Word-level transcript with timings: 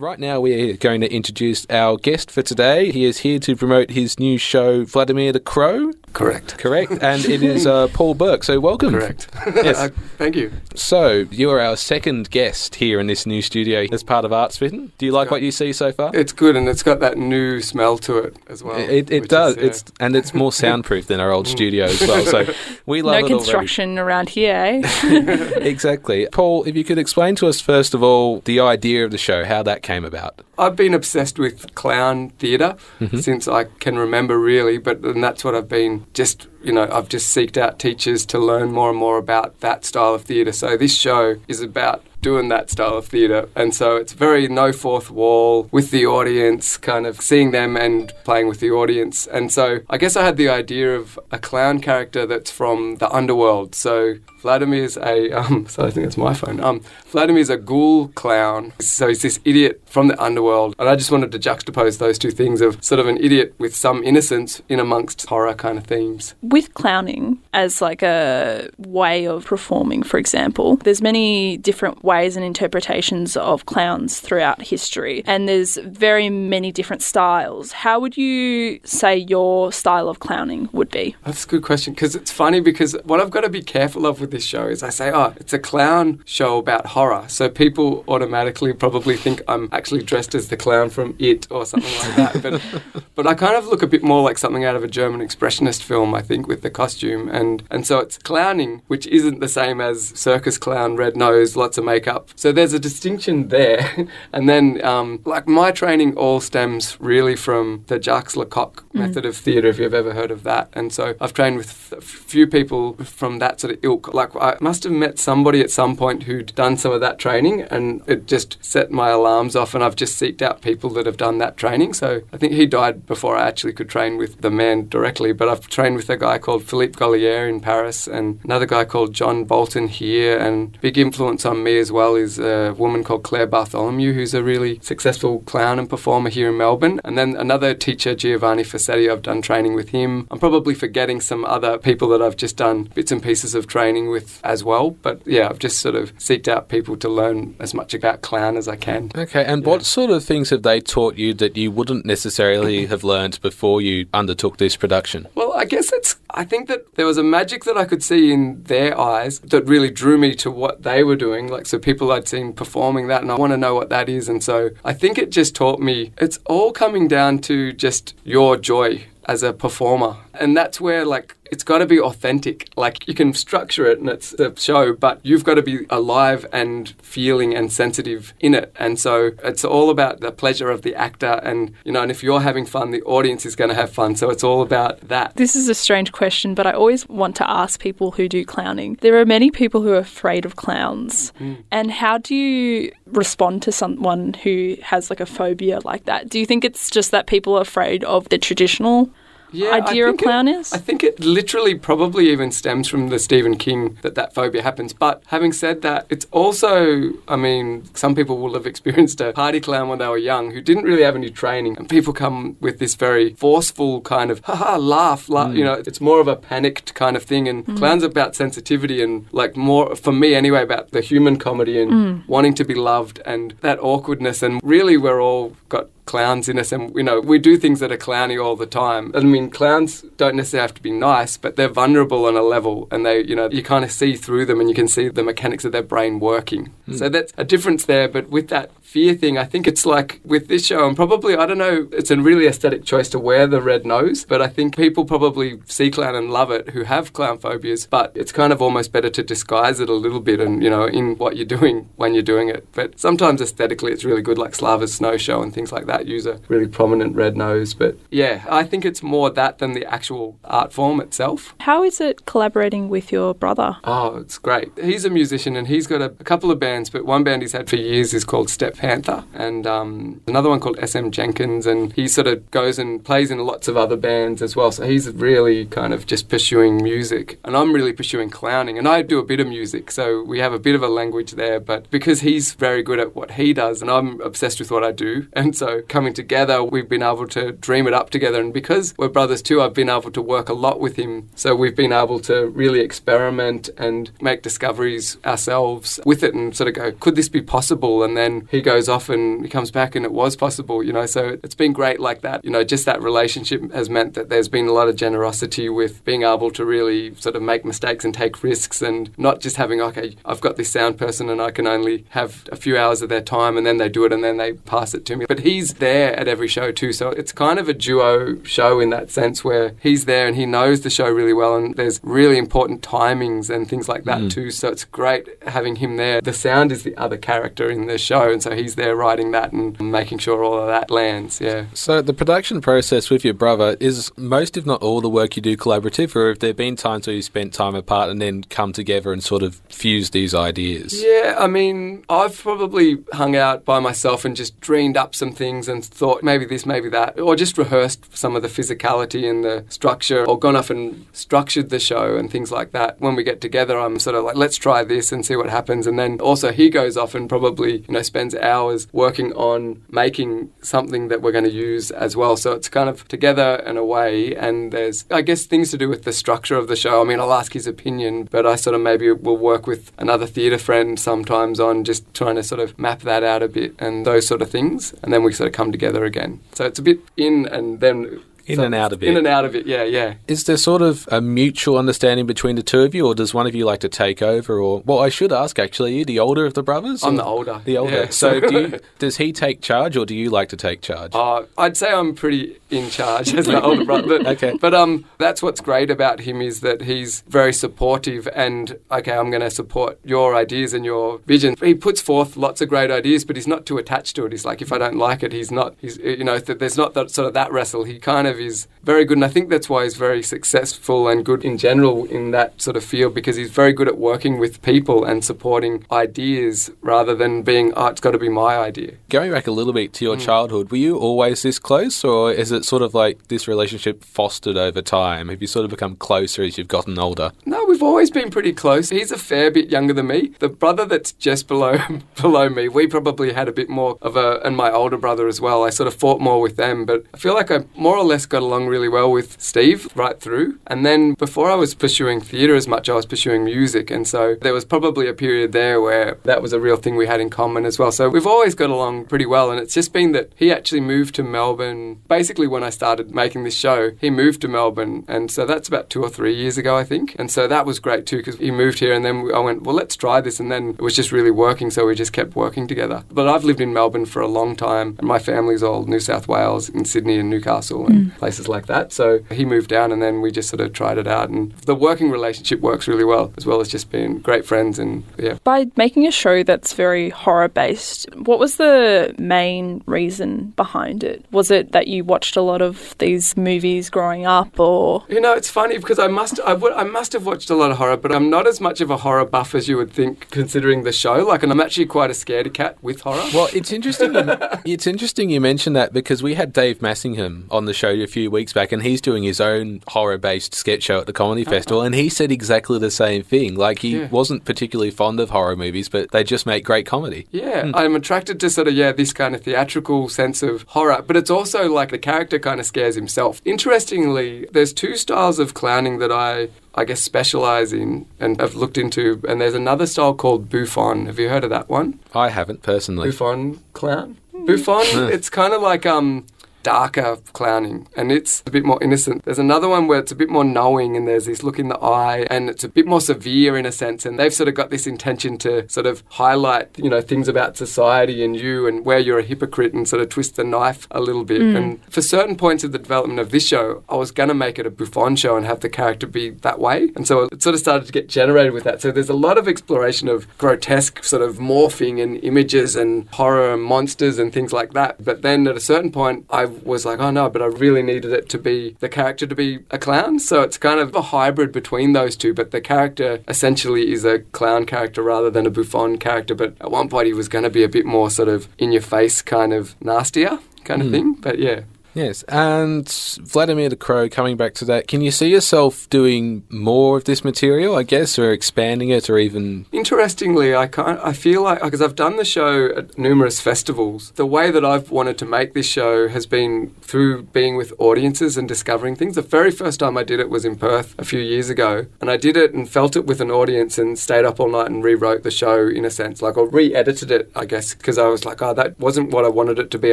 Right 0.00 0.18
now, 0.18 0.40
we're 0.40 0.78
going 0.78 1.02
to 1.02 1.14
introduce 1.14 1.66
our 1.68 1.98
guest 1.98 2.30
for 2.30 2.40
today. 2.40 2.90
He 2.90 3.04
is 3.04 3.18
here 3.18 3.38
to 3.40 3.54
promote 3.54 3.90
his 3.90 4.18
new 4.18 4.38
show, 4.38 4.86
Vladimir 4.86 5.30
the 5.30 5.40
Crow. 5.40 5.92
Correct. 6.12 6.58
Correct. 6.58 6.90
And 7.00 7.24
it 7.24 7.42
is 7.42 7.66
uh, 7.66 7.88
Paul 7.88 8.14
Burke. 8.14 8.42
So, 8.44 8.58
welcome. 8.60 8.92
Correct. 8.92 9.28
Yes. 9.54 9.78
Uh, 9.80 9.88
Thank 10.18 10.36
you. 10.36 10.52
So, 10.74 11.26
you 11.30 11.48
are 11.50 11.60
our 11.60 11.76
second 11.76 12.30
guest 12.30 12.74
here 12.74 13.00
in 13.00 13.06
this 13.06 13.24
new 13.26 13.40
studio 13.42 13.86
as 13.92 14.02
part 14.02 14.24
of 14.24 14.32
Arts 14.32 14.56
Fitting. 14.58 14.92
Do 14.98 15.06
you 15.06 15.12
like 15.12 15.30
what 15.30 15.40
you 15.42 15.50
see 15.50 15.72
so 15.72 15.92
far? 15.92 16.10
It's 16.14 16.32
good, 16.32 16.56
and 16.56 16.68
it's 16.68 16.82
got 16.82 17.00
that 17.00 17.16
new 17.16 17.60
smell 17.62 17.96
to 17.98 18.18
it 18.18 18.36
as 18.48 18.62
well. 18.62 18.76
It, 18.78 19.10
it 19.10 19.28
does. 19.28 19.56
is, 19.56 19.62
yeah. 19.62 19.66
It's 19.68 19.84
and 20.00 20.16
it's 20.16 20.34
more 20.34 20.52
soundproof 20.64 21.06
than 21.06 21.20
our 21.20 21.30
old 21.30 21.48
studio 21.48 21.86
as 21.86 22.00
well. 22.02 22.24
So 22.26 22.52
we 22.86 23.00
love 23.02 23.12
No 23.12 23.18
it 23.18 23.22
already. 23.22 23.34
construction 23.34 23.98
around 23.98 24.28
here, 24.30 24.54
eh? 24.54 25.50
Exactly. 25.60 26.26
Paul, 26.32 26.64
if 26.64 26.76
you 26.76 26.84
could 26.84 26.98
explain 26.98 27.34
to 27.36 27.46
us 27.46 27.60
first 27.60 27.94
of 27.94 28.02
all 28.02 28.40
the 28.40 28.60
idea 28.60 29.04
of 29.04 29.10
the 29.10 29.18
show, 29.18 29.44
how 29.44 29.62
that 29.62 29.82
came 29.82 30.04
about. 30.04 30.42
I've 30.58 30.76
been 30.76 30.92
obsessed 30.94 31.38
with 31.38 31.74
clown 31.74 32.30
theater 32.38 32.76
Mm-hmm. 33.00 33.18
since 33.18 33.48
I 33.48 33.64
can 33.64 33.98
remember, 33.98 34.38
really. 34.38 34.76
But 34.78 35.00
and 35.00 35.22
that's 35.24 35.42
what 35.44 35.54
I've 35.54 35.68
been 35.68 35.99
just 36.14 36.48
you 36.62 36.72
know 36.72 36.88
I've 36.90 37.08
just 37.08 37.34
seeked 37.34 37.56
out 37.56 37.78
teachers 37.78 38.26
to 38.26 38.38
learn 38.38 38.72
more 38.72 38.90
and 38.90 38.98
more 38.98 39.18
about 39.18 39.60
that 39.60 39.84
style 39.84 40.14
of 40.14 40.22
theatre. 40.22 40.52
So 40.52 40.76
this 40.76 40.94
show 40.94 41.36
is 41.48 41.60
about 41.60 42.04
doing 42.20 42.48
that 42.48 42.70
style 42.70 42.94
of 42.94 43.06
theatre, 43.06 43.48
and 43.54 43.74
so 43.74 43.96
it's 43.96 44.12
very 44.12 44.48
no 44.48 44.72
fourth 44.72 45.10
wall 45.10 45.68
with 45.70 45.90
the 45.90 46.06
audience, 46.06 46.76
kind 46.76 47.06
of 47.06 47.20
seeing 47.20 47.50
them 47.50 47.76
and 47.76 48.12
playing 48.24 48.48
with 48.48 48.60
the 48.60 48.70
audience. 48.70 49.26
And 49.26 49.52
so 49.52 49.80
I 49.88 49.98
guess 49.98 50.16
I 50.16 50.24
had 50.24 50.36
the 50.36 50.48
idea 50.48 50.94
of 50.96 51.18
a 51.30 51.38
clown 51.38 51.80
character 51.80 52.26
that's 52.26 52.50
from 52.50 52.96
the 52.96 53.10
underworld. 53.10 53.74
So 53.74 54.16
Vladimir's 54.40 54.96
a 54.96 55.30
um, 55.40 55.66
so 55.66 55.84
I 55.84 55.90
think 55.90 56.06
it's 56.06 56.16
my 56.16 56.34
phone. 56.34 56.60
Um, 56.60 56.80
Vladimir's 57.06 57.50
a 57.50 57.56
ghoul 57.56 58.08
clown. 58.08 58.72
So 58.80 59.08
he's 59.08 59.22
this 59.22 59.40
idiot 59.44 59.80
from 59.86 60.08
the 60.08 60.22
underworld, 60.22 60.74
and 60.78 60.88
I 60.88 60.96
just 60.96 61.10
wanted 61.10 61.32
to 61.32 61.38
juxtapose 61.38 61.98
those 61.98 62.18
two 62.18 62.30
things 62.30 62.60
of 62.60 62.82
sort 62.84 63.00
of 63.00 63.06
an 63.06 63.18
idiot 63.18 63.54
with 63.58 63.74
some 63.74 64.02
innocence 64.02 64.62
in 64.68 64.80
amongst 64.80 65.26
horror 65.26 65.54
kind 65.54 65.78
of 65.78 65.84
themes. 65.84 66.34
With 66.42 66.74
clowning 66.74 67.40
as 67.52 67.80
like 67.80 68.02
a 68.02 68.70
way 68.78 69.26
of 69.26 69.44
performing, 69.44 70.02
for 70.02 70.18
example, 70.18 70.76
there's 70.76 71.02
many 71.02 71.56
different 71.56 72.02
ways 72.10 72.34
and 72.34 72.44
interpretations 72.44 73.36
of 73.36 73.66
clowns 73.66 74.18
throughout 74.18 74.60
history, 74.74 75.22
and 75.26 75.48
there's 75.48 75.76
very 76.10 76.28
many 76.28 76.72
different 76.72 77.02
styles. 77.02 77.70
How 77.70 78.00
would 78.00 78.16
you 78.16 78.80
say 78.82 79.16
your 79.16 79.70
style 79.70 80.08
of 80.08 80.18
clowning 80.18 80.68
would 80.72 80.90
be? 80.90 81.14
That's 81.24 81.44
a 81.44 81.48
good 81.48 81.62
question 81.62 81.94
because 81.94 82.16
it's 82.16 82.32
funny 82.32 82.60
because 82.70 82.96
what 83.04 83.20
I've 83.20 83.30
got 83.30 83.42
to 83.42 83.48
be 83.48 83.62
careful 83.62 84.06
of 84.06 84.20
with 84.20 84.32
this 84.32 84.44
show 84.44 84.66
is 84.66 84.82
I 84.82 84.90
say, 84.90 85.12
oh, 85.12 85.32
it's 85.36 85.52
a 85.52 85.58
clown 85.58 86.20
show 86.24 86.58
about 86.58 86.84
horror. 86.96 87.24
So 87.28 87.48
people 87.48 88.04
automatically 88.08 88.72
probably 88.72 89.16
think 89.16 89.42
I'm 89.46 89.68
actually 89.70 90.02
dressed 90.02 90.34
as 90.34 90.48
the 90.48 90.56
clown 90.56 90.90
from 90.90 91.14
It 91.20 91.46
or 91.48 91.64
something 91.64 91.96
like 92.02 92.16
that. 92.16 92.42
But, 92.42 93.04
but 93.14 93.26
I 93.28 93.34
kind 93.34 93.54
of 93.54 93.66
look 93.66 93.82
a 93.82 93.86
bit 93.86 94.02
more 94.02 94.22
like 94.28 94.38
something 94.38 94.64
out 94.64 94.74
of 94.74 94.82
a 94.82 94.88
German 94.88 95.20
expressionist 95.20 95.82
film, 95.82 96.12
I 96.20 96.22
think, 96.22 96.48
with 96.48 96.62
the 96.62 96.70
costume. 96.70 97.28
And, 97.28 97.62
and 97.70 97.86
so 97.86 98.00
it's 98.00 98.18
clowning, 98.18 98.82
which 98.88 99.06
isn't 99.06 99.38
the 99.38 99.52
same 99.60 99.80
as 99.80 100.08
circus 100.16 100.58
clown, 100.58 100.96
red 100.96 101.16
nose, 101.16 101.54
lots 101.54 101.78
of 101.78 101.84
makeup. 101.84 101.99
So 102.36 102.52
there's 102.52 102.72
a 102.72 102.78
distinction 102.78 103.48
there. 103.48 104.08
and 104.32 104.48
then, 104.48 104.84
um, 104.84 105.20
like, 105.24 105.46
my 105.46 105.70
training 105.70 106.16
all 106.16 106.40
stems 106.40 107.00
really 107.00 107.36
from 107.36 107.84
the 107.86 107.98
Jacques 107.98 108.36
Lecoq 108.36 108.84
method 108.92 109.24
of 109.24 109.36
theatre, 109.36 109.68
if 109.68 109.78
you've 109.78 109.94
ever 109.94 110.14
heard 110.14 110.30
of 110.30 110.42
that. 110.44 110.68
And 110.72 110.92
so 110.92 111.14
I've 111.20 111.32
trained 111.32 111.56
with 111.56 111.92
a 111.96 112.00
few 112.00 112.46
people 112.46 112.94
from 112.94 113.38
that 113.38 113.60
sort 113.60 113.74
of 113.74 113.78
ilk. 113.82 114.12
Like, 114.14 114.34
I 114.36 114.56
must 114.60 114.84
have 114.84 114.92
met 114.92 115.18
somebody 115.18 115.60
at 115.60 115.70
some 115.70 115.96
point 115.96 116.24
who'd 116.24 116.54
done 116.54 116.76
some 116.76 116.92
of 116.92 117.00
that 117.00 117.18
training, 117.18 117.62
and 117.62 118.02
it 118.06 118.26
just 118.26 118.62
set 118.64 118.90
my 118.90 119.10
alarms 119.10 119.56
off. 119.56 119.74
And 119.74 119.82
I've 119.82 119.96
just 119.96 120.20
seeked 120.20 120.42
out 120.42 120.62
people 120.62 120.90
that 120.90 121.06
have 121.06 121.16
done 121.16 121.38
that 121.38 121.56
training. 121.56 121.94
So 121.94 122.22
I 122.32 122.36
think 122.36 122.52
he 122.52 122.66
died 122.66 123.06
before 123.06 123.36
I 123.36 123.46
actually 123.46 123.72
could 123.72 123.88
train 123.88 124.16
with 124.16 124.40
the 124.40 124.50
man 124.50 124.88
directly. 124.88 125.32
But 125.32 125.48
I've 125.48 125.68
trained 125.68 125.96
with 125.96 126.10
a 126.10 126.16
guy 126.16 126.38
called 126.38 126.64
Philippe 126.64 126.98
Gaulier 126.98 127.48
in 127.48 127.60
Paris, 127.60 128.06
and 128.06 128.40
another 128.44 128.66
guy 128.66 128.84
called 128.84 129.14
John 129.14 129.44
Bolton 129.44 129.88
here. 129.88 130.38
And 130.38 130.80
big 130.80 130.98
influence 130.98 131.44
on 131.44 131.62
me 131.62 131.78
as 131.78 131.89
well 131.92 132.14
is 132.14 132.38
a 132.38 132.74
woman 132.76 133.04
called 133.04 133.22
Clare 133.22 133.46
Bartholomew, 133.46 134.12
who's 134.12 134.34
a 134.34 134.42
really 134.42 134.78
successful 134.82 135.40
clown 135.40 135.78
and 135.78 135.88
performer 135.88 136.30
here 136.30 136.48
in 136.48 136.56
Melbourne. 136.56 137.00
And 137.04 137.16
then 137.16 137.36
another 137.36 137.74
teacher, 137.74 138.14
Giovanni 138.14 138.62
Fusetti, 138.62 139.10
I've 139.10 139.22
done 139.22 139.42
training 139.42 139.74
with 139.74 139.90
him. 139.90 140.26
I'm 140.30 140.38
probably 140.38 140.74
forgetting 140.74 141.20
some 141.20 141.44
other 141.44 141.78
people 141.78 142.08
that 142.08 142.22
I've 142.22 142.36
just 142.36 142.56
done 142.56 142.84
bits 142.94 143.12
and 143.12 143.22
pieces 143.22 143.54
of 143.54 143.66
training 143.66 144.10
with 144.10 144.40
as 144.44 144.62
well. 144.62 144.90
But 144.90 145.20
yeah, 145.26 145.48
I've 145.48 145.58
just 145.58 145.80
sort 145.80 145.94
of 145.94 146.16
seeked 146.18 146.48
out 146.48 146.68
people 146.68 146.96
to 146.98 147.08
learn 147.08 147.56
as 147.58 147.74
much 147.74 147.94
about 147.94 148.22
clown 148.22 148.56
as 148.56 148.68
I 148.68 148.76
can. 148.76 149.10
Okay, 149.14 149.44
and 149.44 149.64
what 149.64 149.84
sort 149.84 150.10
of 150.10 150.24
things 150.24 150.50
have 150.50 150.62
they 150.62 150.80
taught 150.80 151.16
you 151.16 151.34
that 151.34 151.56
you 151.56 151.70
wouldn't 151.70 152.04
necessarily 152.06 152.86
have 152.92 153.04
learned 153.04 153.40
before 153.40 153.80
you 153.80 154.06
undertook 154.14 154.58
this 154.58 154.76
production? 154.76 155.26
Well, 155.34 155.52
I 155.52 155.64
guess 155.64 155.92
it's. 155.92 156.16
I 156.32 156.44
think 156.44 156.68
that 156.68 156.94
there 156.94 157.06
was 157.06 157.18
a 157.18 157.24
magic 157.24 157.64
that 157.64 157.76
I 157.76 157.84
could 157.84 158.04
see 158.04 158.32
in 158.32 158.62
their 158.62 158.98
eyes 158.98 159.40
that 159.40 159.66
really 159.66 159.90
drew 159.90 160.16
me 160.16 160.34
to 160.36 160.50
what 160.50 160.84
they 160.84 161.02
were 161.02 161.16
doing. 161.16 161.48
Like, 161.48 161.66
so 161.66 161.78
people 161.80 162.12
I'd 162.12 162.28
seen 162.28 162.52
performing 162.52 163.08
that, 163.08 163.22
and 163.22 163.30
I 163.30 163.34
want 163.36 163.52
to 163.52 163.56
know 163.56 163.74
what 163.74 163.88
that 163.88 164.08
is. 164.08 164.28
And 164.28 164.42
so 164.42 164.70
I 164.84 164.92
think 164.92 165.18
it 165.18 165.30
just 165.30 165.54
taught 165.54 165.80
me 165.80 166.12
it's 166.18 166.38
all 166.46 166.72
coming 166.72 167.08
down 167.08 167.40
to 167.40 167.72
just 167.72 168.14
your 168.24 168.56
joy 168.56 169.04
as 169.26 169.42
a 169.42 169.52
performer. 169.52 170.16
And 170.34 170.56
that's 170.56 170.80
where, 170.80 171.04
like, 171.04 171.36
it's 171.50 171.64
got 171.64 171.78
to 171.78 171.86
be 171.86 172.00
authentic. 172.00 172.68
Like, 172.76 173.06
you 173.08 173.14
can 173.14 173.32
structure 173.32 173.86
it 173.86 173.98
and 173.98 174.08
it's 174.08 174.32
a 174.34 174.58
show, 174.58 174.94
but 174.94 175.20
you've 175.22 175.44
got 175.44 175.54
to 175.54 175.62
be 175.62 175.86
alive 175.90 176.46
and 176.52 176.90
feeling 177.02 177.54
and 177.54 177.72
sensitive 177.72 178.32
in 178.40 178.54
it. 178.54 178.72
And 178.76 178.98
so 178.98 179.32
it's 179.42 179.64
all 179.64 179.90
about 179.90 180.20
the 180.20 180.32
pleasure 180.32 180.70
of 180.70 180.82
the 180.82 180.94
actor. 180.94 181.40
And, 181.42 181.74
you 181.84 181.92
know, 181.92 182.02
and 182.02 182.10
if 182.10 182.22
you're 182.22 182.40
having 182.40 182.66
fun, 182.66 182.90
the 182.90 183.02
audience 183.02 183.44
is 183.44 183.56
going 183.56 183.70
to 183.70 183.74
have 183.74 183.90
fun. 183.90 184.16
So 184.16 184.30
it's 184.30 184.44
all 184.44 184.62
about 184.62 185.00
that. 185.08 185.36
This 185.36 185.56
is 185.56 185.68
a 185.68 185.74
strange 185.74 186.12
question, 186.12 186.54
but 186.54 186.66
I 186.66 186.72
always 186.72 187.08
want 187.08 187.36
to 187.36 187.50
ask 187.50 187.80
people 187.80 188.12
who 188.12 188.28
do 188.28 188.44
clowning. 188.44 188.96
There 189.00 189.18
are 189.20 189.26
many 189.26 189.50
people 189.50 189.82
who 189.82 189.92
are 189.92 189.98
afraid 189.98 190.44
of 190.44 190.56
clowns. 190.56 191.32
Mm. 191.40 191.64
And 191.70 191.90
how 191.90 192.18
do 192.18 192.34
you 192.34 192.92
respond 193.06 193.62
to 193.62 193.72
someone 193.72 194.34
who 194.34 194.76
has 194.82 195.10
like 195.10 195.20
a 195.20 195.26
phobia 195.26 195.80
like 195.84 196.04
that? 196.04 196.28
Do 196.28 196.38
you 196.38 196.46
think 196.46 196.64
it's 196.64 196.90
just 196.90 197.10
that 197.10 197.26
people 197.26 197.56
are 197.56 197.62
afraid 197.62 198.04
of 198.04 198.28
the 198.28 198.38
traditional 198.38 199.10
Yeah, 199.52 199.70
I 199.70 199.80
idea 199.80 200.06
of 200.06 200.12
think 200.12 200.22
it- 200.22 200.24
clown 200.24 200.48
is? 200.48 200.72
I 200.72 200.78
think 200.78 201.04
it 201.04 201.20
literally 201.20 201.74
probably 201.74 202.30
even 202.30 202.50
stems 202.50 202.88
from 202.88 203.08
the 203.08 203.18
Stephen 203.18 203.56
King 203.56 203.98
that 204.02 204.14
that 204.14 204.34
phobia 204.34 204.62
happens. 204.62 204.92
But 204.92 205.22
having 205.26 205.52
said 205.52 205.82
that, 205.82 206.06
it's 206.08 206.26
also, 206.30 207.12
I 207.28 207.36
mean, 207.36 207.84
some 207.94 208.14
people 208.14 208.38
will 208.38 208.54
have 208.54 208.66
experienced 208.72 209.20
a 209.20 209.32
party 209.32 209.60
clown 209.60 209.88
when 209.88 209.98
they 209.98 210.08
were 210.08 210.18
young 210.18 210.50
who 210.52 210.60
didn't 210.60 210.84
really 210.84 211.02
have 211.02 211.16
any 211.16 211.30
training. 211.30 211.76
And 211.76 211.88
people 211.88 212.12
come 212.12 212.56
with 212.60 212.78
this 212.78 212.94
very 212.94 213.34
forceful 213.34 214.00
kind 214.02 214.30
of, 214.30 214.40
haha, 214.44 214.76
laugh, 214.76 215.28
laugh. 215.28 215.50
Mm. 215.50 215.56
You 215.56 215.64
know, 215.64 215.74
it's 215.74 216.00
more 216.00 216.20
of 216.20 216.28
a 216.28 216.36
panicked 216.36 216.94
kind 216.94 217.16
of 217.16 217.22
thing. 217.22 217.48
And 217.48 217.66
mm. 217.66 217.76
clowns 217.76 218.02
are 218.02 218.06
about 218.06 218.34
sensitivity 218.34 219.02
and, 219.02 219.26
like, 219.32 219.56
more, 219.56 219.94
for 219.96 220.12
me 220.12 220.34
anyway, 220.34 220.62
about 220.62 220.90
the 220.90 221.00
human 221.00 221.36
comedy 221.36 221.80
and 221.80 221.92
mm. 221.92 222.28
wanting 222.28 222.54
to 222.54 222.64
be 222.64 222.74
loved 222.74 223.20
and 223.24 223.54
that 223.60 223.78
awkwardness. 223.80 224.42
And 224.42 224.60
really, 224.62 224.96
we're 224.96 225.20
all 225.20 225.56
got 225.68 225.88
clowns 226.12 226.48
in 226.48 226.58
us 226.58 226.70
and 226.72 226.94
you 226.98 227.02
know 227.08 227.20
we 227.32 227.38
do 227.38 227.54
things 227.56 227.78
that 227.80 227.92
are 227.92 228.02
clowny 228.08 228.36
all 228.44 228.56
the 228.56 228.66
time. 228.66 229.04
I 229.14 229.20
mean 229.20 229.50
clowns 229.50 230.02
don't 230.16 230.36
necessarily 230.36 230.66
have 230.66 230.74
to 230.74 230.82
be 230.82 230.90
nice 230.90 231.36
but 231.44 231.56
they're 231.56 231.76
vulnerable 231.82 232.22
on 232.26 232.36
a 232.36 232.42
level 232.42 232.76
and 232.90 233.00
they 233.06 233.16
you 233.30 233.36
know 233.36 233.48
you 233.50 233.62
kind 233.62 233.84
of 233.84 233.92
see 233.92 234.12
through 234.16 234.46
them 234.46 234.60
and 234.60 234.68
you 234.68 234.74
can 234.74 234.88
see 234.88 235.08
the 235.08 235.22
mechanics 235.22 235.64
of 235.64 235.72
their 235.72 235.88
brain 235.94 236.20
working. 236.20 236.64
Hmm. 236.86 236.96
So 237.00 237.08
that's 237.08 237.32
a 237.36 237.44
difference 237.44 237.84
there 237.84 238.08
but 238.08 238.28
with 238.28 238.48
that 238.48 238.70
fear 238.82 239.14
thing 239.14 239.38
i 239.38 239.44
think 239.44 239.68
it's 239.68 239.86
like 239.86 240.20
with 240.24 240.48
this 240.48 240.66
show 240.66 240.84
and 240.88 240.96
probably 240.96 241.36
i 241.36 241.46
don't 241.46 241.58
know 241.58 241.86
it's 241.92 242.10
a 242.10 242.16
really 242.16 242.48
aesthetic 242.48 242.82
choice 242.84 243.08
to 243.08 243.20
wear 243.20 243.46
the 243.46 243.62
red 243.62 243.86
nose 243.86 244.24
but 244.24 244.42
i 244.42 244.48
think 244.48 244.76
people 244.76 245.04
probably 245.04 245.60
see 245.66 245.92
clown 245.92 246.16
and 246.16 246.32
love 246.32 246.50
it 246.50 246.70
who 246.70 246.82
have 246.82 247.12
clown 247.12 247.38
phobias 247.38 247.86
but 247.86 248.10
it's 248.16 248.32
kind 248.32 248.52
of 248.52 248.60
almost 248.60 248.90
better 248.90 249.08
to 249.08 249.22
disguise 249.22 249.78
it 249.78 249.88
a 249.88 249.94
little 249.94 250.18
bit 250.18 250.40
and 250.40 250.60
you 250.62 250.68
know 250.68 250.86
in 250.86 251.16
what 251.18 251.36
you're 251.36 251.46
doing 251.46 251.88
when 251.96 252.14
you're 252.14 252.22
doing 252.22 252.48
it. 252.48 252.66
But 252.72 252.98
sometimes 252.98 253.40
aesthetically 253.40 253.92
it's 253.92 254.04
really 254.04 254.22
good 254.22 254.38
like 254.38 254.54
slava's 254.54 254.94
snow 254.94 255.16
show 255.16 255.42
and 255.42 255.52
things 255.52 255.72
like 255.72 255.86
that 255.86 255.99
use 256.06 256.26
a 256.26 256.40
really 256.48 256.66
prominent 256.66 257.14
red 257.14 257.36
nose 257.36 257.74
but 257.74 257.96
yeah 258.10 258.44
i 258.50 258.62
think 258.64 258.84
it's 258.84 259.02
more 259.02 259.30
that 259.30 259.58
than 259.58 259.72
the 259.72 259.84
actual 259.86 260.38
art 260.44 260.72
form 260.72 261.00
itself 261.00 261.54
How 261.60 261.82
is 261.82 262.00
it 262.00 262.26
collaborating 262.26 262.88
with 262.88 263.12
your 263.12 263.34
brother? 263.34 263.76
Oh, 263.84 264.16
it's 264.16 264.38
great. 264.38 264.70
He's 264.82 265.04
a 265.04 265.10
musician 265.10 265.56
and 265.56 265.68
he's 265.68 265.86
got 265.86 266.00
a, 266.00 266.06
a 266.06 266.24
couple 266.24 266.50
of 266.50 266.58
bands, 266.58 266.90
but 266.90 267.04
one 267.04 267.24
band 267.24 267.42
he's 267.42 267.52
had 267.52 267.68
for 267.68 267.76
years 267.76 268.14
is 268.14 268.24
called 268.24 268.48
Step 268.50 268.76
Panther, 268.76 269.24
and 269.34 269.66
um, 269.66 270.20
another 270.26 270.48
one 270.48 270.60
called 270.60 270.78
SM 270.84 271.10
Jenkins, 271.10 271.66
and 271.66 271.92
he 271.92 272.08
sort 272.08 272.26
of 272.26 272.50
goes 272.50 272.78
and 272.78 273.04
plays 273.04 273.30
in 273.30 273.38
lots 273.38 273.68
of 273.68 273.76
other 273.76 273.96
bands 273.96 274.42
as 274.42 274.56
well. 274.56 274.70
So 274.72 274.86
he's 274.86 275.08
really 275.10 275.66
kind 275.66 275.92
of 275.92 276.06
just 276.06 276.28
pursuing 276.28 276.82
music, 276.82 277.38
and 277.44 277.56
I'm 277.56 277.72
really 277.72 277.92
pursuing 277.92 278.30
clowning, 278.30 278.78
and 278.78 278.88
I 278.88 279.02
do 279.02 279.18
a 279.18 279.24
bit 279.24 279.40
of 279.40 279.46
music, 279.46 279.90
so 279.90 280.22
we 280.22 280.38
have 280.40 280.52
a 280.52 280.58
bit 280.58 280.74
of 280.74 280.82
a 280.82 280.88
language 280.88 281.32
there. 281.32 281.60
But 281.60 281.90
because 281.90 282.20
he's 282.20 282.52
very 282.54 282.82
good 282.82 282.98
at 282.98 283.14
what 283.14 283.32
he 283.32 283.52
does, 283.52 283.82
and 283.82 283.90
I'm 283.90 284.20
obsessed 284.20 284.58
with 284.60 284.70
what 284.70 284.84
I 284.84 284.92
do, 284.92 285.26
and 285.32 285.56
so 285.56 285.82
coming 285.90 286.14
together, 286.14 286.64
we've 286.64 286.88
been 286.88 287.02
able 287.02 287.26
to 287.28 287.52
dream 287.52 287.86
it 287.86 287.92
up 287.92 288.08
together. 288.08 288.40
And 288.40 288.54
because 288.54 288.94
we're 288.96 289.08
brothers 289.08 289.42
too, 289.42 289.60
I've 289.60 289.74
been 289.74 289.90
able 289.90 290.10
to 290.12 290.22
work 290.22 290.48
a 290.48 290.54
lot 290.54 290.80
with 290.80 290.96
him. 290.96 291.28
So 291.34 291.54
we've 291.54 291.76
been 291.76 291.92
able 291.92 292.20
to 292.20 292.46
really 292.46 292.80
experiment 292.80 293.68
and 293.76 294.10
make 294.22 294.42
discoveries 294.42 295.18
ourselves 295.24 296.00
with 296.06 296.22
it 296.22 296.32
and 296.32 296.56
sort 296.56 296.68
of 296.68 296.74
go, 296.74 296.92
could 296.92 297.16
this 297.16 297.28
be 297.28 297.42
possible? 297.42 298.02
And 298.02 298.16
then 298.16 298.48
he 298.50 298.62
goes 298.62 298.88
off 298.88 299.10
and 299.10 299.42
he 299.44 299.50
comes 299.50 299.70
back 299.70 299.94
and 299.94 300.04
it 300.04 300.12
was 300.12 300.36
possible, 300.36 300.82
you 300.82 300.92
know. 300.92 301.06
So 301.06 301.38
it's 301.42 301.54
been 301.54 301.72
great 301.72 302.00
like 302.00 302.22
that. 302.22 302.44
You 302.44 302.50
know, 302.50 302.64
just 302.64 302.86
that 302.86 303.02
relationship 303.02 303.72
has 303.72 303.90
meant 303.90 304.14
that 304.14 304.28
there's 304.30 304.48
been 304.48 304.68
a 304.68 304.72
lot 304.72 304.88
of 304.88 304.96
generosity 304.96 305.68
with 305.68 306.04
being 306.04 306.22
able 306.22 306.50
to 306.52 306.64
really 306.64 307.14
sort 307.16 307.36
of 307.36 307.42
make 307.42 307.64
mistakes 307.64 308.04
and 308.04 308.14
take 308.14 308.42
risks 308.42 308.80
and 308.80 309.10
not 309.18 309.40
just 309.40 309.56
having, 309.56 309.80
okay, 309.80 310.16
I've 310.24 310.40
got 310.40 310.56
this 310.56 310.70
sound 310.70 310.98
person 310.98 311.28
and 311.28 311.42
I 311.42 311.50
can 311.50 311.66
only 311.66 312.04
have 312.10 312.48
a 312.52 312.56
few 312.56 312.78
hours 312.78 313.02
of 313.02 313.08
their 313.08 313.20
time 313.20 313.56
and 313.56 313.66
then 313.66 313.78
they 313.78 313.88
do 313.88 314.04
it 314.04 314.12
and 314.12 314.22
then 314.22 314.36
they 314.36 314.52
pass 314.52 314.94
it 314.94 315.04
to 315.06 315.16
me. 315.16 315.26
But 315.26 315.40
he's 315.40 315.74
there 315.80 316.18
at 316.18 316.28
every 316.28 316.48
show 316.48 316.72
too. 316.72 316.92
So 316.92 317.10
it's 317.10 317.32
kind 317.32 317.58
of 317.58 317.68
a 317.68 317.74
duo 317.74 318.42
show 318.44 318.80
in 318.80 318.90
that 318.90 319.10
sense 319.10 319.44
where 319.44 319.74
he's 319.80 320.04
there 320.04 320.26
and 320.26 320.36
he 320.36 320.46
knows 320.46 320.82
the 320.82 320.90
show 320.90 321.08
really 321.08 321.32
well 321.32 321.56
and 321.56 321.74
there's 321.74 322.00
really 322.02 322.38
important 322.38 322.82
timings 322.82 323.50
and 323.50 323.68
things 323.68 323.88
like 323.88 324.04
that 324.04 324.20
hmm. 324.20 324.28
too. 324.28 324.50
So 324.50 324.68
it's 324.68 324.84
great 324.84 325.28
having 325.46 325.76
him 325.76 325.96
there. 325.96 326.20
The 326.20 326.32
sound 326.32 326.72
is 326.72 326.82
the 326.82 326.96
other 326.96 327.16
character 327.16 327.70
in 327.70 327.86
the 327.86 327.98
show 327.98 328.30
and 328.30 328.42
so 328.42 328.54
he's 328.54 328.76
there 328.76 328.94
writing 328.94 329.32
that 329.32 329.52
and 329.52 329.78
making 329.80 330.18
sure 330.18 330.44
all 330.44 330.60
of 330.60 330.66
that 330.66 330.90
lands. 330.90 331.40
Yeah. 331.40 331.66
So 331.74 332.02
the 332.02 332.12
production 332.12 332.60
process 332.60 333.10
with 333.10 333.24
your 333.24 333.34
brother 333.34 333.76
is 333.80 334.12
most, 334.16 334.56
if 334.56 334.66
not 334.66 334.82
all, 334.82 335.00
the 335.00 335.08
work 335.08 335.36
you 335.36 335.42
do 335.42 335.56
collaborative, 335.56 336.14
or 336.14 336.28
have 336.28 336.38
there 336.40 336.54
been 336.54 336.76
times 336.76 337.06
where 337.06 337.16
you 337.16 337.22
spent 337.22 337.54
time 337.54 337.74
apart 337.74 338.10
and 338.10 338.20
then 338.20 338.44
come 338.44 338.72
together 338.72 339.12
and 339.12 339.22
sort 339.22 339.42
of 339.42 339.60
fuse 339.68 340.10
these 340.10 340.34
ideas? 340.34 341.02
Yeah, 341.02 341.36
I 341.38 341.46
mean, 341.46 342.04
I've 342.08 342.36
probably 342.38 342.98
hung 343.12 343.36
out 343.36 343.64
by 343.64 343.80
myself 343.80 344.24
and 344.24 344.36
just 344.36 344.60
dreamed 344.60 344.96
up 344.96 345.14
some 345.14 345.32
things 345.32 345.68
and 345.70 345.82
thought 345.82 346.22
maybe 346.22 346.44
this, 346.44 346.66
maybe 346.66 346.90
that, 346.90 347.18
or 347.18 347.34
just 347.36 347.56
rehearsed 347.56 348.16
some 348.16 348.36
of 348.36 348.42
the 348.42 348.48
physicality 348.48 349.30
and 349.30 349.42
the 349.42 349.64
structure, 349.68 350.26
or 350.26 350.38
gone 350.38 350.56
off 350.56 350.68
and 350.68 351.06
structured 351.12 351.70
the 351.70 351.78
show 351.78 352.16
and 352.16 352.30
things 352.30 352.52
like 352.52 352.72
that. 352.72 353.00
When 353.00 353.14
we 353.14 353.22
get 353.22 353.40
together, 353.40 353.78
I'm 353.78 353.98
sort 353.98 354.16
of 354.16 354.24
like, 354.24 354.36
let's 354.36 354.56
try 354.56 354.84
this 354.84 355.12
and 355.12 355.24
see 355.24 355.36
what 355.36 355.48
happens. 355.48 355.86
And 355.86 355.98
then 355.98 356.20
also 356.20 356.52
he 356.52 356.68
goes 356.68 356.96
off 356.96 357.14
and 357.14 357.28
probably, 357.28 357.78
you 357.78 357.94
know, 357.94 358.02
spends 358.02 358.34
hours 358.34 358.88
working 358.92 359.32
on 359.32 359.82
making 359.88 360.52
something 360.60 361.08
that 361.08 361.22
we're 361.22 361.32
going 361.32 361.44
to 361.44 361.50
use 361.50 361.90
as 361.90 362.16
well. 362.16 362.36
So 362.36 362.52
it's 362.52 362.68
kind 362.68 362.88
of 362.88 363.06
together 363.08 363.62
and 363.64 363.78
away. 363.78 364.34
And 364.34 364.72
there's, 364.72 365.04
I 365.10 365.22
guess, 365.22 365.46
things 365.46 365.70
to 365.70 365.78
do 365.78 365.88
with 365.88 366.02
the 366.02 366.12
structure 366.12 366.56
of 366.56 366.68
the 366.68 366.76
show. 366.76 367.00
I 367.00 367.04
mean, 367.04 367.20
I'll 367.20 367.32
ask 367.32 367.52
his 367.52 367.66
opinion, 367.66 368.28
but 368.30 368.46
I 368.46 368.56
sort 368.56 368.74
of 368.74 368.80
maybe 368.80 369.10
will 369.12 369.36
work 369.36 369.66
with 369.66 369.92
another 369.98 370.26
theatre 370.26 370.58
friend 370.58 370.98
sometimes 370.98 371.60
on 371.60 371.84
just 371.84 372.12
trying 372.14 372.36
to 372.36 372.42
sort 372.42 372.60
of 372.60 372.78
map 372.78 373.00
that 373.02 373.22
out 373.22 373.42
a 373.42 373.48
bit 373.48 373.74
and 373.78 374.04
those 374.04 374.26
sort 374.26 374.42
of 374.42 374.50
things. 374.50 374.92
And 375.02 375.12
then 375.12 375.22
we 375.22 375.32
sort 375.32 375.46
of 375.46 375.52
come 375.60 375.72
together 375.72 376.06
again. 376.06 376.40
So 376.54 376.64
it's 376.64 376.78
a 376.78 376.82
bit 376.82 377.00
in 377.18 377.46
and 377.46 377.80
then 377.80 378.22
In 378.50 378.56
so 378.56 378.64
and 378.64 378.74
out 378.74 378.92
of 378.92 379.02
it. 379.02 379.08
In 379.08 379.16
and 379.16 379.26
out 379.26 379.44
of 379.44 379.54
it, 379.54 379.66
yeah, 379.66 379.82
yeah. 379.84 380.14
Is 380.28 380.44
there 380.44 380.56
sort 380.56 380.82
of 380.82 381.08
a 381.10 381.20
mutual 381.20 381.78
understanding 381.78 382.26
between 382.26 382.56
the 382.56 382.62
two 382.62 382.80
of 382.80 382.94
you, 382.94 383.06
or 383.06 383.14
does 383.14 383.32
one 383.34 383.46
of 383.46 383.54
you 383.54 383.64
like 383.64 383.80
to 383.80 383.88
take 383.88 384.22
over? 384.22 384.60
Or 384.60 384.82
well, 384.84 384.98
I 385.00 385.08
should 385.08 385.32
ask 385.32 385.58
actually, 385.58 385.92
are 385.92 385.98
you 385.98 386.04
the 386.04 386.18
older 386.18 386.44
of 386.46 386.54
the 386.54 386.62
brothers? 386.62 387.02
I'm 387.02 387.16
the 387.16 387.24
older. 387.24 387.60
The 387.64 387.78
older. 387.78 387.92
yeah. 388.04 388.08
So 388.10 388.40
do 388.40 388.60
you, 388.60 388.80
does 388.98 389.16
he 389.16 389.32
take 389.32 389.60
charge, 389.62 389.96
or 389.96 390.04
do 390.06 390.14
you 390.14 390.30
like 390.30 390.48
to 390.50 390.56
take 390.56 390.80
charge? 390.82 391.12
Uh, 391.14 391.42
I'd 391.58 391.76
say 391.76 391.90
I'm 391.92 392.14
pretty 392.14 392.58
in 392.70 392.90
charge 392.90 393.34
as 393.34 393.46
the 393.46 393.60
older 393.62 393.84
brother. 393.84 394.06
But, 394.22 394.26
Okay. 394.30 394.56
But 394.60 394.74
um, 394.74 395.04
that's 395.18 395.42
what's 395.42 395.60
great 395.60 395.90
about 395.90 396.20
him 396.20 396.40
is 396.40 396.60
that 396.60 396.82
he's 396.82 397.22
very 397.28 397.52
supportive 397.52 398.28
and 398.34 398.78
okay, 398.90 399.12
I'm 399.12 399.30
going 399.30 399.42
to 399.42 399.50
support 399.50 399.98
your 400.04 400.34
ideas 400.34 400.72
and 400.74 400.84
your 400.84 401.18
vision. 401.26 401.56
He 401.60 401.74
puts 401.74 402.00
forth 402.00 402.36
lots 402.36 402.60
of 402.60 402.68
great 402.68 402.90
ideas, 402.90 403.24
but 403.24 403.36
he's 403.36 403.46
not 403.46 403.66
too 403.66 403.78
attached 403.78 404.16
to 404.16 404.24
it. 404.26 404.32
He's 404.32 404.44
like, 404.44 404.62
if 404.62 404.72
I 404.72 404.78
don't 404.78 404.96
like 404.96 405.22
it, 405.22 405.32
he's 405.32 405.50
not. 405.50 405.74
He's 405.80 405.98
you 405.98 406.24
know, 406.24 406.38
th- 406.38 406.58
there's 406.58 406.76
not 406.76 406.94
that 406.94 407.10
sort 407.10 407.28
of 407.28 407.34
that 407.34 407.52
wrestle. 407.52 407.84
He 407.84 407.98
kind 407.98 408.26
of 408.26 408.39
is 408.40 408.66
very 408.82 409.04
good, 409.04 409.18
and 409.18 409.24
I 409.24 409.28
think 409.28 409.50
that's 409.50 409.68
why 409.68 409.84
he's 409.84 409.96
very 409.96 410.22
successful 410.22 411.08
and 411.08 411.24
good 411.24 411.44
in 411.44 411.58
general 411.58 412.04
in 412.06 412.30
that 412.32 412.60
sort 412.60 412.76
of 412.76 412.84
field 412.84 413.14
because 413.14 413.36
he's 413.36 413.50
very 413.50 413.72
good 413.72 413.88
at 413.88 413.98
working 413.98 414.38
with 414.38 414.62
people 414.62 415.04
and 415.04 415.24
supporting 415.24 415.84
ideas 415.92 416.70
rather 416.80 417.14
than 417.14 417.42
being, 417.42 417.72
oh, 417.76 417.86
it's 417.86 418.00
got 418.00 418.10
to 418.12 418.18
be 418.18 418.28
my 418.28 418.56
idea. 418.58 418.92
Going 419.08 419.30
back 419.32 419.46
a 419.46 419.50
little 419.50 419.72
bit 419.72 419.92
to 419.94 420.04
your 420.04 420.16
Mm. 420.16 420.20
childhood, 420.20 420.70
were 420.70 420.76
you 420.76 420.96
always 420.98 421.42
this 421.42 421.58
close, 421.58 422.02
or 422.04 422.32
is 422.32 422.50
it 422.52 422.64
sort 422.64 422.82
of 422.82 422.94
like 422.94 423.28
this 423.28 423.46
relationship 423.46 424.04
fostered 424.04 424.56
over 424.56 424.82
time? 424.82 425.28
Have 425.28 425.40
you 425.40 425.46
sort 425.46 425.64
of 425.64 425.70
become 425.70 425.96
closer 425.96 426.42
as 426.42 426.58
you've 426.58 426.68
gotten 426.68 426.98
older? 426.98 427.32
No, 427.46 427.64
we've 427.66 427.82
always 427.82 428.10
been 428.10 428.30
pretty 428.30 428.52
close. 428.52 428.88
He's 428.90 429.12
a 429.12 429.18
fair 429.18 429.50
bit 429.50 429.70
younger 429.70 429.92
than 429.92 430.06
me. 430.08 430.32
The 430.38 430.48
brother 430.48 430.84
that's 430.84 431.12
just 431.12 431.46
below 431.48 431.78
below 432.20 432.48
me, 432.48 432.68
we 432.68 432.86
probably 432.86 433.32
had 433.32 433.48
a 433.48 433.52
bit 433.52 433.68
more 433.68 433.98
of 434.02 434.16
a, 434.16 434.40
and 434.44 434.56
my 434.56 434.70
older 434.70 434.96
brother 434.96 435.28
as 435.28 435.40
well. 435.40 435.62
I 435.64 435.70
sort 435.70 435.86
of 435.86 435.94
fought 435.94 436.20
more 436.20 436.40
with 436.40 436.56
them, 436.56 436.84
but 436.84 437.04
I 437.14 437.18
feel 437.18 437.34
like 437.34 437.50
I 437.50 437.64
more 437.76 437.96
or 437.96 438.04
less 438.04 438.19
got 438.26 438.42
along 438.42 438.66
really 438.66 438.88
well 438.88 439.10
with 439.10 439.40
Steve 439.40 439.88
right 439.96 440.20
through. 440.20 440.58
And 440.66 440.84
then 440.84 441.14
before 441.14 441.50
I 441.50 441.54
was 441.54 441.74
pursuing 441.74 442.20
theatre 442.20 442.54
as 442.54 442.68
much, 442.68 442.88
I 442.88 442.94
was 442.94 443.06
pursuing 443.06 443.44
music, 443.44 443.90
and 443.90 444.06
so 444.06 444.36
there 444.40 444.52
was 444.52 444.64
probably 444.64 445.08
a 445.08 445.14
period 445.14 445.52
there 445.52 445.80
where 445.80 446.18
that 446.24 446.42
was 446.42 446.52
a 446.52 446.60
real 446.60 446.76
thing 446.76 446.96
we 446.96 447.06
had 447.06 447.20
in 447.20 447.30
common 447.30 447.64
as 447.64 447.78
well. 447.78 447.92
So 447.92 448.08
we've 448.08 448.26
always 448.26 448.54
got 448.54 448.70
along 448.70 449.06
pretty 449.06 449.26
well, 449.26 449.50
and 449.50 449.60
it's 449.60 449.74
just 449.74 449.92
been 449.92 450.12
that 450.12 450.32
he 450.36 450.52
actually 450.52 450.80
moved 450.80 451.14
to 451.16 451.22
Melbourne 451.22 452.00
basically 452.08 452.46
when 452.46 452.62
I 452.62 452.70
started 452.70 453.14
making 453.14 453.44
this 453.44 453.56
show. 453.56 453.92
He 454.00 454.10
moved 454.10 454.40
to 454.42 454.48
Melbourne, 454.48 455.04
and 455.08 455.30
so 455.30 455.46
that's 455.46 455.68
about 455.68 455.90
two 455.90 456.02
or 456.02 456.08
three 456.08 456.34
years 456.34 456.58
ago, 456.58 456.76
I 456.76 456.84
think. 456.84 457.16
And 457.18 457.30
so 457.30 457.46
that 457.46 457.66
was 457.66 457.78
great 457.78 458.06
too 458.06 458.18
because 458.18 458.38
he 458.38 458.50
moved 458.50 458.78
here, 458.78 458.92
and 458.92 459.04
then 459.04 459.30
I 459.34 459.38
went, 459.38 459.62
well, 459.62 459.74
let's 459.74 459.96
try 459.96 460.20
this, 460.20 460.40
and 460.40 460.50
then 460.50 460.70
it 460.70 460.80
was 460.80 460.96
just 460.96 461.12
really 461.12 461.30
working, 461.30 461.70
so 461.70 461.86
we 461.86 461.94
just 461.94 462.12
kept 462.12 462.36
working 462.36 462.66
together. 462.66 463.04
But 463.10 463.28
I've 463.28 463.44
lived 463.44 463.60
in 463.60 463.72
Melbourne 463.72 464.06
for 464.06 464.22
a 464.22 464.28
long 464.28 464.56
time, 464.56 464.96
and 464.98 465.06
my 465.06 465.18
family's 465.18 465.62
all 465.62 465.84
New 465.84 466.00
South 466.00 466.28
Wales, 466.28 466.68
in 466.68 466.84
Sydney 466.84 467.18
and 467.18 467.30
Newcastle, 467.30 467.86
and 467.86 468.09
places 468.18 468.48
like 468.48 468.66
that. 468.66 468.92
So 468.92 469.20
he 469.30 469.44
moved 469.44 469.68
down, 469.68 469.92
and 469.92 470.02
then 470.02 470.20
we 470.20 470.30
just 470.30 470.48
sort 470.48 470.60
of 470.60 470.72
tried 470.72 470.98
it 470.98 471.06
out, 471.06 471.28
and 471.28 471.52
the 471.66 471.74
working 471.74 472.10
relationship 472.10 472.60
works 472.60 472.88
really 472.88 473.04
well, 473.04 473.32
as 473.36 473.46
well 473.46 473.60
as 473.60 473.68
just 473.68 473.90
being 473.90 474.18
great 474.18 474.44
friends, 474.44 474.78
and 474.78 475.04
yeah. 475.18 475.38
By 475.44 475.66
making 475.76 476.06
a 476.06 476.10
show 476.10 476.42
that's 476.42 476.72
very 476.72 477.10
horror 477.10 477.48
based, 477.48 478.12
what 478.16 478.38
was 478.38 478.56
the 478.56 479.14
main 479.18 479.82
reason 479.86 480.52
behind 480.56 481.04
it? 481.04 481.24
Was 481.30 481.50
it 481.50 481.72
that 481.72 481.88
you 481.88 482.04
watched 482.04 482.36
a 482.36 482.42
lot 482.42 482.62
of 482.62 482.94
these 482.98 483.36
movies 483.36 483.90
growing 483.90 484.26
up, 484.26 484.58
or 484.58 485.04
You 485.08 485.20
know, 485.20 485.32
it's 485.32 485.50
funny 485.50 485.78
because 485.78 485.98
I 485.98 486.08
must 486.08 486.40
I, 486.40 486.54
would, 486.54 486.72
I 486.72 486.84
must 486.84 487.12
have 487.12 487.26
watched 487.26 487.50
a 487.50 487.54
lot 487.54 487.70
of 487.70 487.78
horror, 487.78 487.96
but 487.96 488.12
I'm 488.12 488.30
not 488.30 488.46
as 488.46 488.60
much 488.60 488.80
of 488.80 488.90
a 488.90 488.98
horror 488.98 489.24
buff 489.24 489.54
as 489.54 489.68
you 489.68 489.76
would 489.76 489.92
think, 489.92 490.30
considering 490.30 490.84
the 490.84 490.92
show. 490.92 491.14
Like, 491.14 491.42
and 491.42 491.52
I'm 491.52 491.60
actually 491.60 491.86
quite 491.86 492.10
a 492.10 492.14
scaredy 492.14 492.52
cat 492.52 492.76
with 492.82 493.00
horror. 493.00 493.22
Well, 493.32 493.48
it's 493.52 493.72
interesting. 493.72 494.14
You, 494.14 494.26
it's 494.64 494.86
interesting 494.86 495.30
you 495.30 495.40
mentioned 495.40 495.76
that 495.76 495.92
because 495.92 496.22
we 496.22 496.34
had 496.34 496.52
Dave 496.52 496.78
Massingham 496.80 497.44
on 497.50 497.64
the 497.64 497.74
show 497.74 497.90
a 498.02 498.06
few 498.06 498.30
weeks 498.30 498.52
back, 498.52 498.72
and 498.72 498.82
he's 498.82 499.00
doing 499.00 499.22
his 499.22 499.40
own 499.40 499.82
horror-based 499.88 500.54
sketch 500.54 500.82
show 500.84 500.98
at 501.00 501.06
the 501.06 501.12
Comedy 501.12 501.44
Festival, 501.44 501.82
and 501.82 501.94
he 501.94 502.08
said 502.08 502.30
exactly 502.32 502.78
the 502.78 502.90
same 502.90 503.22
thing. 503.22 503.54
Like 503.56 503.80
he 503.80 503.98
Yeah. 503.98 504.08
wasn't 504.10 504.44
particularly 504.44 504.90
fond 504.90 505.20
of 505.20 505.30
horror 505.30 505.56
movies, 505.56 505.88
but 505.88 506.10
they 506.10 506.24
just 506.24 506.46
make 506.46 506.64
great 506.64 506.86
comedy. 506.86 507.26
Yeah, 507.30 507.70
I'm 507.74 507.94
attracted 507.94 508.40
to 508.40 508.50
sort 508.50 508.68
of 508.68 508.74
yeah 508.74 508.92
this 508.92 509.12
kind 509.12 509.34
of 509.34 509.42
theatrical 509.42 510.08
sense 510.08 510.42
of 510.42 510.64
horror, 510.68 511.02
but 511.06 511.16
it's 511.16 511.30
also 511.30 511.68
like 511.72 511.90
the 511.90 511.98
character 511.98 512.38
kind 512.38 512.60
of 512.60 512.66
scares 512.66 512.94
himself. 512.94 513.40
Interestingly, 513.44 514.46
there's 514.52 514.72
two 514.72 514.96
styles 514.96 515.38
of 515.38 515.54
clowning 515.54 515.98
that 515.98 516.12
I 516.12 516.48
I 516.74 516.84
guess 516.84 517.00
specialize 517.00 517.72
in 517.72 518.06
and 518.20 518.40
have 518.40 518.54
looked 518.54 518.78
into, 518.78 519.20
and 519.28 519.40
there's 519.40 519.54
another 519.54 519.86
style 519.86 520.14
called 520.14 520.48
Bouffon. 520.48 521.06
Have 521.06 521.18
you 521.18 521.28
heard 521.28 521.42
of 521.44 521.50
that 521.50 521.68
one? 521.68 521.98
I 522.14 522.28
haven't 522.30 522.62
personally. 522.62 523.08
Bouffon 523.10 523.58
clown. 523.72 524.16
Bouffon, 524.32 525.10
it's 525.12 525.28
kind 525.28 525.52
of 525.52 525.60
like 525.62 525.84
um 525.86 526.26
darker 526.62 527.18
clowning 527.32 527.88
and 527.96 528.12
it's 528.12 528.42
a 528.46 528.50
bit 528.50 528.64
more 528.64 528.82
innocent. 528.82 529.24
There's 529.24 529.38
another 529.38 529.68
one 529.68 529.86
where 529.86 529.98
it's 529.98 530.12
a 530.12 530.16
bit 530.16 530.28
more 530.28 530.44
knowing 530.44 530.96
and 530.96 531.06
there's 531.06 531.26
this 531.26 531.42
look 531.42 531.58
in 531.58 531.68
the 531.68 531.78
eye 531.78 532.26
and 532.30 532.48
it's 532.48 532.64
a 532.64 532.68
bit 532.68 532.86
more 532.86 533.00
severe 533.00 533.56
in 533.56 533.66
a 533.66 533.72
sense 533.72 534.04
and 534.06 534.18
they've 534.18 534.32
sort 534.32 534.48
of 534.48 534.54
got 534.54 534.70
this 534.70 534.86
intention 534.86 535.38
to 535.38 535.68
sort 535.68 535.86
of 535.86 536.02
highlight, 536.08 536.78
you 536.78 536.90
know, 536.90 537.00
things 537.00 537.28
about 537.28 537.56
society 537.56 538.24
and 538.24 538.36
you 538.36 538.66
and 538.66 538.84
where 538.84 538.98
you're 538.98 539.18
a 539.18 539.22
hypocrite 539.22 539.72
and 539.72 539.88
sort 539.88 540.02
of 540.02 540.08
twist 540.08 540.36
the 540.36 540.44
knife 540.44 540.86
a 540.90 541.00
little 541.00 541.24
bit. 541.24 541.40
Mm. 541.40 541.56
And 541.56 541.84
for 541.92 542.02
certain 542.02 542.36
points 542.36 542.64
of 542.64 542.72
the 542.72 542.78
development 542.78 543.20
of 543.20 543.30
this 543.30 543.46
show, 543.46 543.82
I 543.88 543.96
was 543.96 544.10
going 544.10 544.28
to 544.28 544.34
make 544.34 544.58
it 544.58 544.66
a 544.66 544.70
Bouffon 544.70 545.16
show 545.16 545.36
and 545.36 545.46
have 545.46 545.60
the 545.60 545.68
character 545.68 546.06
be 546.06 546.30
that 546.30 546.58
way. 546.58 546.90
And 546.96 547.06
so 547.06 547.28
it 547.32 547.42
sort 547.42 547.54
of 547.54 547.60
started 547.60 547.86
to 547.86 547.92
get 547.92 548.08
generated 548.08 548.52
with 548.52 548.64
that. 548.64 548.80
So 548.80 548.90
there's 548.90 549.08
a 549.08 549.14
lot 549.14 549.38
of 549.38 549.48
exploration 549.48 550.08
of 550.08 550.26
grotesque 550.38 551.04
sort 551.04 551.22
of 551.22 551.38
morphing 551.38 552.02
and 552.02 552.22
images 552.24 552.76
and 552.76 553.08
horror 553.10 553.54
and 553.54 553.62
monsters 553.62 554.18
and 554.18 554.32
things 554.32 554.52
like 554.52 554.72
that. 554.72 555.02
But 555.04 555.22
then 555.22 555.46
at 555.46 555.56
a 555.56 555.60
certain 555.60 555.92
point, 555.92 556.26
I 556.30 556.49
was 556.50 556.84
like, 556.84 556.98
oh 557.00 557.10
no, 557.10 557.28
but 557.28 557.42
I 557.42 557.46
really 557.46 557.82
needed 557.82 558.12
it 558.12 558.28
to 558.30 558.38
be 558.38 558.76
the 558.80 558.88
character 558.88 559.26
to 559.26 559.34
be 559.34 559.60
a 559.70 559.78
clown. 559.78 560.18
So 560.18 560.42
it's 560.42 560.58
kind 560.58 560.80
of 560.80 560.94
a 560.94 561.02
hybrid 561.02 561.52
between 561.52 561.92
those 561.92 562.16
two. 562.16 562.34
But 562.34 562.50
the 562.50 562.60
character 562.60 563.20
essentially 563.28 563.92
is 563.92 564.04
a 564.04 564.20
clown 564.20 564.66
character 564.66 565.02
rather 565.02 565.30
than 565.30 565.46
a 565.46 565.50
Bouffon 565.50 565.98
character. 565.98 566.34
But 566.34 566.56
at 566.60 566.70
one 566.70 566.88
point, 566.88 567.06
he 567.06 567.12
was 567.12 567.28
going 567.28 567.44
to 567.44 567.50
be 567.50 567.62
a 567.62 567.68
bit 567.68 567.86
more 567.86 568.10
sort 568.10 568.28
of 568.28 568.48
in 568.58 568.72
your 568.72 568.82
face, 568.82 569.22
kind 569.22 569.52
of 569.52 569.74
nastier 569.80 570.38
kind 570.64 570.82
of 570.82 570.88
hmm. 570.88 570.92
thing. 570.92 571.12
But 571.14 571.38
yeah. 571.38 571.62
Yes, 571.94 572.22
and 572.24 572.88
Vladimir 573.22 573.68
the 573.68 573.76
Crow, 573.76 574.08
coming 574.08 574.36
back 574.36 574.54
to 574.54 574.64
that, 574.66 574.86
can 574.86 575.00
you 575.00 575.10
see 575.10 575.28
yourself 575.28 575.90
doing 575.90 576.44
more 576.48 576.98
of 576.98 577.04
this 577.04 577.24
material, 577.24 577.76
I 577.76 577.82
guess, 577.82 578.18
or 578.18 578.30
expanding 578.32 578.90
it, 578.90 579.10
or 579.10 579.18
even. 579.18 579.66
Interestingly, 579.72 580.54
I 580.54 580.66
can't, 580.66 581.00
I 581.02 581.12
feel 581.12 581.42
like, 581.42 581.62
because 581.62 581.82
I've 581.82 581.96
done 581.96 582.16
the 582.16 582.24
show 582.24 582.66
at 582.76 582.96
numerous 582.96 583.40
festivals, 583.40 584.12
the 584.12 584.26
way 584.26 584.50
that 584.50 584.64
I've 584.64 584.90
wanted 584.90 585.18
to 585.18 585.24
make 585.24 585.54
this 585.54 585.66
show 585.66 586.08
has 586.08 586.26
been 586.26 586.74
through 586.80 587.24
being 587.24 587.56
with 587.56 587.72
audiences 587.78 588.36
and 588.36 588.46
discovering 588.46 588.94
things. 588.94 589.16
The 589.16 589.22
very 589.22 589.50
first 589.50 589.80
time 589.80 589.96
I 589.96 590.04
did 590.04 590.20
it 590.20 590.30
was 590.30 590.44
in 590.44 590.56
Perth 590.56 590.94
a 590.98 591.04
few 591.04 591.20
years 591.20 591.50
ago, 591.50 591.86
and 592.00 592.10
I 592.10 592.16
did 592.16 592.36
it 592.36 592.54
and 592.54 592.68
felt 592.68 592.94
it 592.96 593.06
with 593.06 593.20
an 593.20 593.30
audience 593.30 593.78
and 593.78 593.98
stayed 593.98 594.24
up 594.24 594.38
all 594.38 594.48
night 594.48 594.70
and 594.70 594.84
rewrote 594.84 595.24
the 595.24 595.30
show 595.30 595.66
in 595.66 595.84
a 595.84 595.90
sense. 595.90 596.22
Like, 596.22 596.38
I 596.38 596.42
re 596.42 596.72
edited 596.74 597.10
it, 597.10 597.32
I 597.34 597.46
guess, 597.46 597.74
because 597.74 597.98
I 597.98 598.06
was 598.06 598.24
like, 598.24 598.40
oh, 598.42 598.54
that 598.54 598.78
wasn't 598.78 599.10
what 599.10 599.24
I 599.24 599.28
wanted 599.28 599.58
it 599.58 599.70
to 599.72 599.78
be 599.78 599.92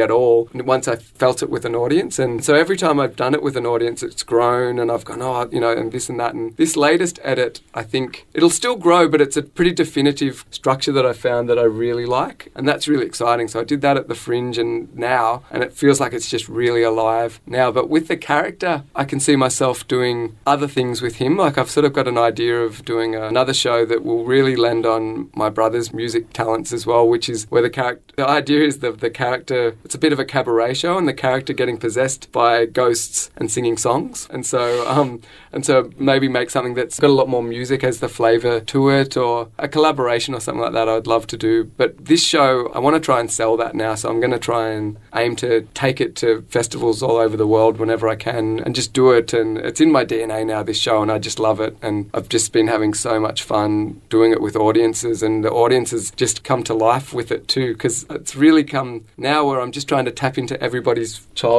at 0.00 0.10
all. 0.10 0.48
And 0.52 0.62
once 0.62 0.86
I 0.86 0.96
felt 0.96 1.42
it 1.42 1.50
with 1.50 1.64
an 1.64 1.74
audience, 1.74 1.87
and 1.92 2.44
so 2.44 2.54
every 2.54 2.76
time 2.76 3.00
I've 3.00 3.16
done 3.16 3.34
it 3.34 3.42
with 3.42 3.56
an 3.56 3.64
audience, 3.64 4.02
it's 4.02 4.22
grown, 4.22 4.78
and 4.78 4.90
I've 4.90 5.04
gone, 5.04 5.22
oh, 5.22 5.48
you 5.50 5.60
know, 5.60 5.72
and 5.72 5.90
this 5.90 6.08
and 6.08 6.20
that. 6.20 6.34
And 6.34 6.56
this 6.56 6.76
latest 6.76 7.18
edit, 7.22 7.60
I 7.74 7.82
think 7.82 8.26
it'll 8.34 8.50
still 8.50 8.76
grow, 8.76 9.08
but 9.08 9.20
it's 9.20 9.36
a 9.36 9.42
pretty 9.42 9.72
definitive 9.72 10.44
structure 10.50 10.92
that 10.92 11.06
I 11.06 11.12
found 11.12 11.48
that 11.48 11.58
I 11.58 11.62
really 11.62 12.04
like, 12.04 12.50
and 12.54 12.68
that's 12.68 12.88
really 12.88 13.06
exciting. 13.06 13.48
So 13.48 13.60
I 13.60 13.64
did 13.64 13.80
that 13.80 13.96
at 13.96 14.08
the 14.08 14.14
Fringe, 14.14 14.58
and 14.58 14.94
now, 14.94 15.42
and 15.50 15.62
it 15.62 15.72
feels 15.72 16.00
like 16.00 16.12
it's 16.12 16.28
just 16.28 16.48
really 16.48 16.82
alive 16.82 17.40
now. 17.46 17.70
But 17.70 17.88
with 17.88 18.08
the 18.08 18.16
character, 18.16 18.84
I 18.94 19.04
can 19.04 19.20
see 19.20 19.36
myself 19.36 19.88
doing 19.88 20.36
other 20.46 20.68
things 20.68 21.00
with 21.00 21.16
him. 21.16 21.36
Like 21.36 21.56
I've 21.56 21.70
sort 21.70 21.86
of 21.86 21.92
got 21.92 22.06
an 22.06 22.18
idea 22.18 22.60
of 22.60 22.84
doing 22.84 23.14
another 23.14 23.54
show 23.54 23.86
that 23.86 24.04
will 24.04 24.24
really 24.24 24.56
lend 24.56 24.84
on 24.84 25.30
my 25.34 25.48
brother's 25.48 25.92
music 25.92 26.32
talents 26.32 26.72
as 26.72 26.86
well, 26.86 27.08
which 27.08 27.28
is 27.28 27.46
where 27.50 27.62
the 27.62 27.70
character. 27.70 28.14
The 28.16 28.28
idea 28.28 28.66
is 28.66 28.80
that 28.80 29.00
the 29.00 29.10
character. 29.10 29.76
It's 29.84 29.94
a 29.94 29.98
bit 29.98 30.12
of 30.12 30.18
a 30.18 30.24
cabaret 30.24 30.74
show, 30.74 30.98
and 30.98 31.08
the 31.08 31.14
character 31.14 31.52
getting 31.52 31.77
possessed 31.78 32.30
by 32.32 32.66
ghosts 32.66 33.30
and 33.36 33.50
singing 33.50 33.76
songs, 33.76 34.28
and 34.30 34.44
so 34.44 34.86
um, 34.88 35.20
and 35.52 35.64
so 35.64 35.90
maybe 35.98 36.28
make 36.28 36.50
something 36.50 36.74
that's 36.74 37.00
got 37.00 37.10
a 37.10 37.12
lot 37.12 37.28
more 37.28 37.42
music 37.42 37.84
as 37.84 38.00
the 38.00 38.08
flavour 38.08 38.60
to 38.60 38.90
it, 38.90 39.16
or 39.16 39.48
a 39.58 39.68
collaboration 39.68 40.34
or 40.34 40.40
something 40.40 40.62
like 40.62 40.72
that. 40.72 40.88
I'd 40.88 41.06
love 41.06 41.26
to 41.28 41.36
do, 41.36 41.64
but 41.64 42.04
this 42.04 42.24
show 42.24 42.68
I 42.68 42.78
want 42.78 42.94
to 42.94 43.00
try 43.00 43.20
and 43.20 43.30
sell 43.30 43.56
that 43.56 43.74
now, 43.74 43.94
so 43.94 44.08
I'm 44.08 44.20
going 44.20 44.32
to 44.32 44.38
try 44.38 44.68
and 44.68 44.98
aim 45.14 45.36
to 45.36 45.66
take 45.74 46.00
it 46.00 46.16
to 46.16 46.42
festivals 46.48 47.02
all 47.02 47.16
over 47.16 47.36
the 47.36 47.46
world 47.46 47.78
whenever 47.78 48.08
I 48.08 48.16
can, 48.16 48.60
and 48.60 48.74
just 48.74 48.92
do 48.92 49.10
it. 49.12 49.32
And 49.32 49.58
it's 49.58 49.80
in 49.80 49.90
my 49.92 50.04
DNA 50.04 50.46
now. 50.46 50.62
This 50.62 50.80
show, 50.80 51.02
and 51.02 51.10
I 51.10 51.18
just 51.18 51.38
love 51.38 51.60
it, 51.60 51.76
and 51.82 52.10
I've 52.12 52.28
just 52.28 52.52
been 52.52 52.68
having 52.68 52.94
so 52.94 53.18
much 53.20 53.42
fun 53.42 54.00
doing 54.08 54.32
it 54.32 54.40
with 54.40 54.56
audiences, 54.56 55.22
and 55.22 55.44
the 55.44 55.50
audiences 55.50 56.10
just 56.12 56.44
come 56.44 56.62
to 56.64 56.74
life 56.74 57.12
with 57.12 57.30
it 57.30 57.48
too, 57.48 57.72
because 57.72 58.04
it's 58.10 58.34
really 58.36 58.64
come 58.64 59.04
now 59.16 59.46
where 59.46 59.60
I'm 59.60 59.72
just 59.72 59.88
trying 59.88 60.04
to 60.04 60.10
tap 60.10 60.38
into 60.38 60.60
everybody's 60.62 61.18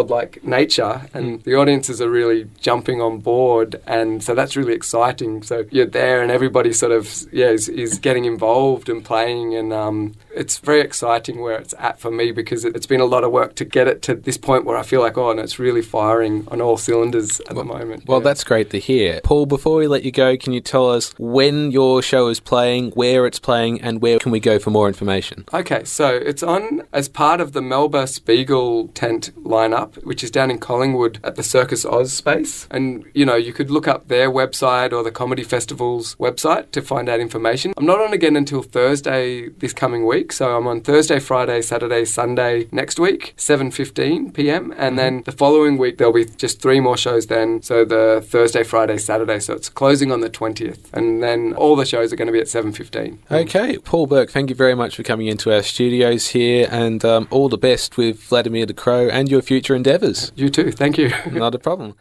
childlike 0.09 0.43
nature, 0.43 1.01
and 1.13 1.41
the 1.43 1.55
audiences 1.55 2.01
are 2.01 2.09
really 2.09 2.49
jumping 2.59 3.01
on 3.01 3.19
board, 3.19 3.81
and 3.85 4.23
so 4.23 4.35
that's 4.35 4.55
really 4.55 4.73
exciting. 4.73 5.43
So 5.43 5.65
you're 5.71 5.85
there, 5.85 6.21
and 6.21 6.31
everybody 6.31 6.73
sort 6.73 6.91
of 6.91 7.25
yeah 7.31 7.49
is, 7.49 7.69
is 7.69 7.99
getting 7.99 8.25
involved 8.25 8.89
and 8.89 9.03
playing, 9.03 9.55
and 9.55 9.71
um, 9.71 10.15
it's 10.35 10.59
very 10.59 10.81
exciting 10.81 11.41
where 11.41 11.57
it's 11.57 11.73
at 11.77 11.99
for 11.99 12.11
me 12.11 12.31
because 12.31 12.65
it, 12.65 12.75
it's 12.75 12.87
been 12.87 13.01
a 13.01 13.05
lot 13.05 13.23
of 13.23 13.31
work 13.31 13.55
to 13.55 13.65
get 13.65 13.87
it 13.87 14.01
to 14.03 14.15
this 14.15 14.37
point 14.37 14.65
where 14.65 14.77
I 14.77 14.83
feel 14.83 15.01
like 15.01 15.17
oh, 15.17 15.31
and 15.31 15.39
it's 15.39 15.59
really 15.59 15.81
firing 15.81 16.47
on 16.49 16.61
all 16.61 16.77
cylinders 16.77 17.39
at 17.41 17.55
the 17.55 17.63
moment. 17.63 18.07
Well, 18.07 18.19
yeah. 18.19 18.23
that's 18.23 18.43
great 18.43 18.69
to 18.71 18.79
hear. 18.79 19.21
Paul, 19.23 19.45
before 19.45 19.77
we 19.77 19.87
let 19.87 20.03
you 20.03 20.11
go, 20.11 20.37
can 20.37 20.53
you 20.53 20.61
tell 20.61 20.89
us 20.89 21.13
when 21.17 21.71
your 21.71 22.01
show 22.01 22.27
is 22.27 22.39
playing, 22.39 22.91
where 22.91 23.25
it's 23.25 23.39
playing, 23.39 23.81
and 23.81 24.01
where 24.01 24.19
can 24.19 24.31
we 24.31 24.39
go 24.39 24.59
for 24.59 24.71
more 24.71 24.87
information? 24.87 25.45
Okay, 25.53 25.83
so 25.83 26.15
it's 26.15 26.43
on 26.43 26.83
as 26.93 27.09
part 27.09 27.41
of 27.41 27.53
the 27.53 27.61
Melba 27.61 28.03
Spiegeltent 28.03 29.31
lineup, 29.49 29.98
which 30.03 30.23
is 30.23 30.31
down 30.31 30.51
in 30.51 30.57
Collingwood 30.59 31.19
at 31.23 31.35
the 31.35 31.43
Circus 31.43 31.85
Oz 31.85 32.13
space. 32.13 32.67
And, 32.71 33.05
you 33.13 33.25
know, 33.25 33.35
you 33.35 33.53
could 33.53 33.69
look 33.71 33.87
up 33.87 34.07
their 34.07 34.29
website 34.29 34.93
or 34.93 35.03
the 35.03 35.11
Comedy 35.11 35.43
Festival's 35.43 36.15
website 36.15 36.71
to 36.71 36.81
find 36.81 37.09
out 37.09 37.19
information. 37.19 37.73
I'm 37.77 37.85
not 37.85 38.01
on 38.01 38.13
again 38.13 38.35
until 38.35 38.61
Thursday 38.61 39.49
this 39.49 39.73
coming 39.73 40.05
week, 40.05 40.31
so 40.31 40.55
I'm 40.55 40.67
on 40.67 40.81
Thursday, 40.81 41.19
Friday, 41.19 41.61
Saturday, 41.61 42.05
Sunday 42.05 42.67
next 42.71 42.99
week, 42.99 43.33
7.15 43.37 44.33
p.m. 44.33 44.73
And 44.77 44.97
then 44.97 45.23
the 45.25 45.31
following 45.31 45.77
week 45.77 45.97
there'll 45.97 46.13
be 46.13 46.25
just 46.25 46.61
three 46.61 46.79
more 46.79 46.97
shows 46.97 47.27
then, 47.27 47.61
so 47.61 47.85
the 47.85 48.23
Thursday, 48.25 48.63
Friday, 48.63 48.97
Saturday, 48.97 49.39
so 49.39 49.53
it's 49.53 49.69
closing 49.69 50.11
on 50.11 50.21
the 50.21 50.29
20th. 50.29 50.91
And 50.93 51.21
then 51.23 51.53
all 51.53 51.75
the 51.75 51.85
shows 51.85 52.13
are 52.13 52.15
going 52.15 52.27
to 52.27 52.33
be 52.33 52.39
at 52.39 52.47
7.15. 52.47 53.17
Okay, 53.31 53.77
Paul 53.79 54.07
Burke, 54.07 54.31
thank 54.31 54.49
you 54.49 54.55
very 54.55 54.75
much 54.75 54.95
for 54.95 55.03
coming 55.03 55.27
into 55.27 55.53
our 55.53 55.61
studios 55.61 56.27
here, 56.29 56.67
and 56.71 57.03
um, 57.05 57.27
all 57.31 57.49
the 57.49 57.57
best 57.57 57.97
with 57.97 58.21
Vladimir 58.23 58.65
the 58.65 58.73
Crow 58.73 59.07
and 59.07 59.29
your 59.29 59.41
future 59.41 59.75
endeavours. 59.89 60.31
You 60.35 60.49
too, 60.49 60.71
thank 60.71 60.97
you. 60.97 61.11
Not 61.31 61.55
a 61.55 61.59
problem. 61.59 61.95